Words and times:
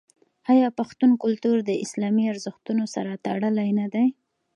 آیا 0.51 0.67
پښتون 0.79 1.11
کلتور 1.23 1.57
د 1.63 1.71
اسلامي 1.85 2.25
ارزښتونو 2.33 2.83
سره 2.95 3.21
تړلی 3.25 3.69
نه 3.79 3.87
دی؟ 3.93 4.07